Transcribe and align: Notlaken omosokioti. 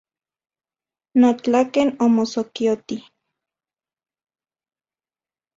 Notlaken 1.21 1.89
omosokioti. 2.05 2.97